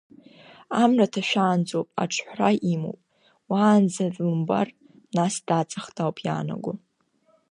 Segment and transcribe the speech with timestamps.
[0.81, 2.97] Амра ҭашәаанӡоуп аҿҳәара имоу,
[3.51, 4.67] уанӡа длымбар,
[5.15, 6.73] нас даҵахт ауп иаанаго.